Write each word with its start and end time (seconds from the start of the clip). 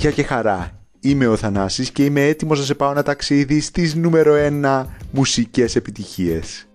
Γεια 0.00 0.10
και 0.10 0.22
χαρά. 0.22 0.70
Είμαι 1.00 1.26
ο 1.26 1.36
Θανάσης 1.36 1.90
και 1.90 2.04
είμαι 2.04 2.26
έτοιμος 2.26 2.58
να 2.58 2.64
σε 2.64 2.74
πάω 2.74 2.90
ένα 2.90 3.02
ταξίδι 3.02 3.60
στις 3.60 3.94
νούμερο 3.94 4.34
1 4.62 4.84
μουσικές 5.10 5.76
επιτυχίες. 5.76 6.68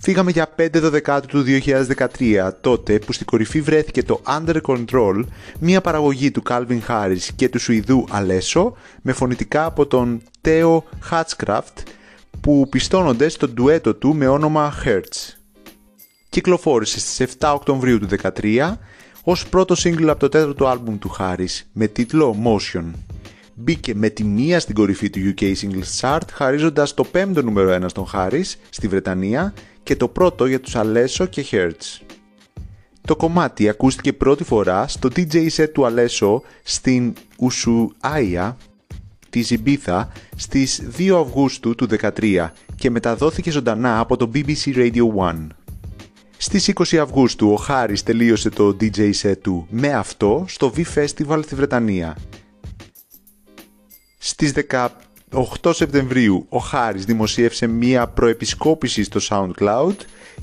Φύγαμε 0.00 0.30
για 0.30 0.54
5 0.56 0.68
12 1.06 1.20
του 1.26 1.44
2013, 2.18 2.50
τότε 2.60 2.98
που 2.98 3.12
στην 3.12 3.26
κορυφή 3.26 3.60
βρέθηκε 3.60 4.02
το 4.02 4.20
Under 4.26 4.60
Control, 4.62 5.24
μια 5.60 5.80
παραγωγή 5.80 6.30
του 6.30 6.42
Calvin 6.48 6.80
Harris 6.88 7.28
και 7.36 7.48
του 7.48 7.58
Σουηδού 7.58 8.04
Αλέσο, 8.10 8.76
με 9.02 9.12
φωνητικά 9.12 9.64
από 9.64 9.86
τον 9.86 10.22
Theo 10.42 10.78
Hatchcraft, 11.10 11.82
που 12.40 12.68
πιστώνονται 12.70 13.28
στο 13.28 13.48
ντουέτο 13.48 13.94
του 13.94 14.14
με 14.14 14.28
όνομα 14.28 14.74
Hertz. 14.84 15.34
Κυκλοφόρησε 16.28 17.00
στις 17.00 17.36
7 17.38 17.52
Οκτωβρίου 17.54 17.98
του 17.98 18.08
2013 18.22 18.78
ως 19.24 19.48
πρώτο 19.48 19.74
σύγκλι 19.74 20.10
από 20.10 20.20
το 20.20 20.28
τέταρτο 20.28 20.66
άλμπουμ 20.66 20.98
του 20.98 21.16
Harris 21.18 21.62
με 21.72 21.86
τίτλο 21.86 22.36
Motion. 22.44 22.84
Μπήκε 23.54 23.94
με 23.94 24.08
τη 24.08 24.24
μία 24.24 24.60
στην 24.60 24.74
κορυφή 24.74 25.10
του 25.10 25.34
UK 25.36 25.42
Singles 25.42 26.00
Chart 26.00 26.30
χαρίζοντας 26.32 26.94
το 26.94 27.04
πέμπτο 27.04 27.42
νούμερο 27.42 27.78
1 27.82 27.84
στον 27.86 28.06
Harris 28.12 28.54
στη 28.70 28.88
Βρετανία 28.88 29.54
και 29.82 29.96
το 29.96 30.08
πρώτο 30.08 30.46
για 30.46 30.60
τους 30.60 30.76
Αλέσο 30.76 31.26
και 31.26 31.44
Hertz. 31.50 32.00
Το 33.00 33.16
κομμάτι 33.16 33.68
ακούστηκε 33.68 34.12
πρώτη 34.12 34.44
φορά 34.44 34.88
στο 34.88 35.08
DJ 35.16 35.48
set 35.56 35.68
του 35.72 35.86
Αλέσο 35.86 36.42
στην 36.62 37.12
Ουσουάια 37.38 38.56
της 39.30 39.46
Ζιμπίθα 39.46 40.12
στις 40.36 40.82
2 40.98 41.08
Αυγούστου 41.24 41.74
του 41.74 41.86
2013 42.00 42.48
και 42.76 42.90
μεταδόθηκε 42.90 43.50
ζωντανά 43.50 43.98
από 43.98 44.16
το 44.16 44.30
BBC 44.34 44.74
Radio 44.74 45.02
1. 45.18 45.46
Στις 46.42 46.70
20 46.74 46.96
Αυγούστου 46.96 47.50
ο 47.50 47.56
Χάρης 47.56 48.02
τελείωσε 48.02 48.50
το 48.50 48.76
DJ 48.80 49.10
set 49.22 49.38
του 49.40 49.66
με 49.70 49.92
αυτό 49.92 50.44
στο 50.48 50.72
V 50.76 50.82
Festival 50.94 51.40
στη 51.42 51.54
Βρετανία. 51.54 52.16
Στις 54.18 54.52
18 55.32 55.70
Σεπτεμβρίου 55.74 56.46
ο 56.48 56.58
Χάρης 56.58 57.04
δημοσίευσε 57.04 57.66
μία 57.66 58.06
προεπισκόπηση 58.06 59.02
στο 59.02 59.20
SoundCloud 59.28 59.94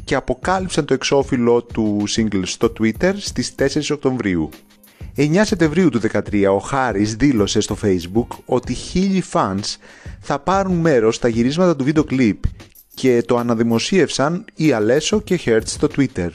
και 0.04 0.16
αποκάλυψαν 0.16 0.86
το 0.86 0.94
εξώφυλλο 0.94 1.64
του 1.64 2.04
single 2.16 2.42
στο 2.44 2.74
Twitter 2.80 3.14
στις 3.18 3.56
4 3.60 3.66
Οκτωβρίου. 3.92 4.50
9 5.16 5.42
Σεπτεμβρίου 5.44 5.90
του 5.90 6.02
2013 6.32 6.46
ο 6.56 6.58
Χάρης 6.58 7.16
δήλωσε 7.16 7.60
στο 7.60 7.78
Facebook 7.84 8.28
ότι 8.46 8.74
χίλιοι 8.74 9.24
fans 9.34 9.76
θα 10.20 10.40
πάρουν 10.40 10.76
μέρος 10.76 11.16
στα 11.16 11.28
γυρίσματα 11.28 11.76
του 11.76 11.84
βίντεο 11.84 12.04
κλιπ 12.04 12.38
και 12.98 13.24
το 13.26 13.38
αναδημοσίευσαν 13.38 14.46
οι 14.56 14.72
Αλέσο 14.72 15.22
και 15.22 15.40
Hertz 15.46 15.62
στο 15.66 15.88
Twitter. 15.98 16.30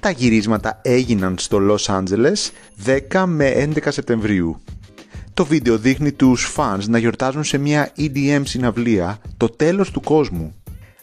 Τα 0.00 0.10
γυρίσματα 0.10 0.80
έγιναν 0.82 1.34
στο 1.38 1.58
Los 1.70 1.94
Angeles 1.96 2.50
10 3.12 3.24
με 3.26 3.70
11 3.74 3.78
Σεπτεμβρίου. 3.88 4.60
Το 5.34 5.44
βίντεο 5.44 5.78
δείχνει 5.78 6.12
τους 6.12 6.54
fans 6.56 6.84
να 6.88 6.98
γιορτάζουν 6.98 7.44
σε 7.44 7.58
μια 7.58 7.92
EDM 7.96 8.42
συναυλία 8.44 9.18
το 9.36 9.48
τέλος 9.48 9.90
του 9.90 10.00
κόσμου. 10.00 10.54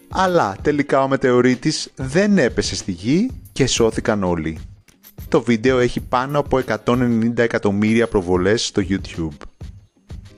Αλλά 0.09 0.55
τελικά 0.61 1.01
ο 1.01 1.07
μετεωρίτης 1.07 1.91
δεν 1.95 2.37
έπεσε 2.37 2.75
στη 2.75 2.91
γη 2.91 3.29
και 3.51 3.67
σώθηκαν 3.67 4.23
όλοι. 4.23 4.57
Το 5.27 5.41
βίντεο 5.41 5.79
έχει 5.79 5.99
πάνω 5.99 6.39
από 6.39 6.61
190 6.85 7.37
εκατομμύρια 7.37 8.07
προβολές 8.07 8.65
στο 8.65 8.81
YouTube. 8.89 9.37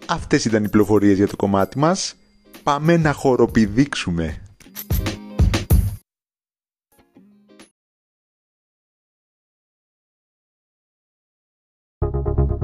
Αυτές 0.05 0.45
ήταν 0.45 0.63
οι 0.63 0.69
πληροφορίες 0.69 1.17
για 1.17 1.27
το 1.27 1.35
κομμάτι 1.35 1.79
μας. 1.79 2.15
Πάμε 2.63 2.97
να 2.97 3.13
χοροπηδήξουμε. 3.13 4.35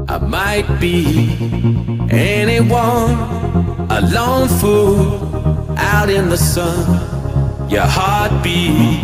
I 0.09 0.20
might 0.20 0.70
be 0.80 0.98
anyone, 2.09 3.17
a 3.98 3.99
lone 4.16 4.48
fool 4.60 5.02
out 5.94 6.10
in 6.10 6.30
the 6.30 6.38
sun. 6.54 6.86
Your 7.70 7.88
heartbeat 7.98 9.04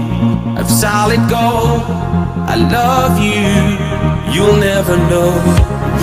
of 0.60 0.66
solid 0.82 1.24
gold. 1.36 1.82
I 2.46 2.56
love 2.56 3.20
you, 3.20 3.44
you'll 4.34 4.58
never 4.58 4.98
know. 5.10 5.32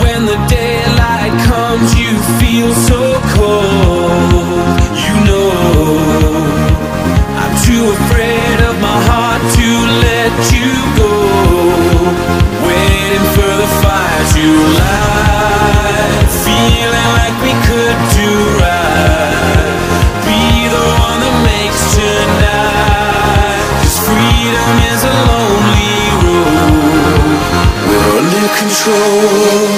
When 0.02 0.26
the 0.26 0.38
daylight 0.48 1.32
comes, 1.46 1.94
you 1.98 2.18
feel 2.40 2.72
so 2.74 3.20
cold. 3.36 4.80
You 5.04 5.14
know, 5.28 5.50
I'm 7.42 7.54
too 7.66 7.84
afraid 7.96 8.58
of 8.68 8.74
my 8.80 8.98
heart 9.08 9.42
to 9.58 9.68
let 10.06 10.34
you 10.56 10.72
go. 11.02 11.14
Waiting 12.66 13.26
for 13.36 13.52
the 13.62 13.68
fire 13.82 14.24
to 14.34 14.46
light, 14.80 16.28
feeling 16.46 17.10
like 17.18 17.36
we 17.46 17.52
could 17.68 17.98
do 18.18 18.30
right. 18.64 19.76
Be 20.26 20.68
the 20.74 20.84
one 21.04 21.18
that 21.24 21.36
makes 21.50 21.82
tonight. 21.94 23.62
'Cause 23.82 23.98
freedom 24.08 24.70
control. 28.70 29.69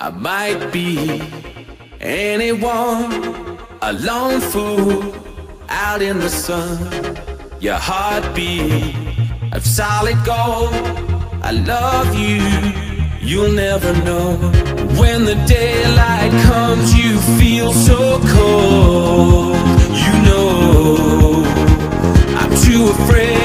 I 0.00 0.10
might 0.10 0.72
be 0.72 1.20
anyone, 2.00 3.12
a 3.82 3.92
lone 3.92 4.40
fool 4.40 5.14
out 5.68 6.02
in 6.02 6.18
the 6.18 6.28
sun. 6.28 6.78
Your 7.60 7.76
heartbeat 7.76 8.94
of 9.52 9.66
solid 9.66 10.16
gold. 10.24 10.72
I 11.42 11.50
love 11.52 12.14
you, 12.14 12.40
you'll 13.20 13.52
never 13.52 13.92
know. 14.04 14.36
When 15.00 15.24
the 15.24 15.36
daylight 15.46 16.32
comes, 16.50 16.94
you 16.94 17.18
feel 17.38 17.72
so 17.72 18.20
cold. 18.36 19.56
You 20.04 20.14
know, 20.26 21.44
I'm 22.40 22.52
too 22.64 22.88
afraid 22.88 23.37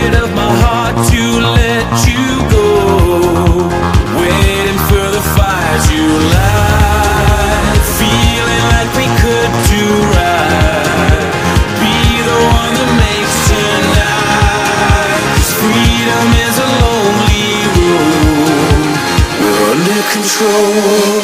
control. 20.12 21.24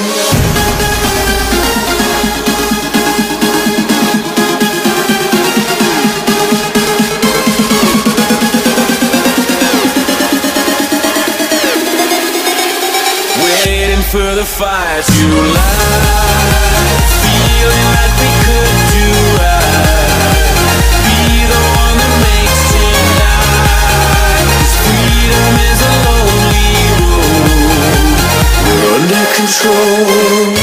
Waiting 13.43 14.01
for 14.11 14.35
the 14.35 14.45
fire 14.45 15.01
to 15.01 15.27
light, 15.55 16.48
control. 29.59 30.55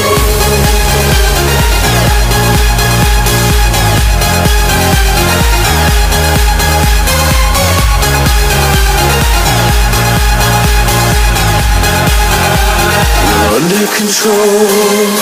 We're 13.28 13.56
under 13.56 13.86
control. 13.96 15.15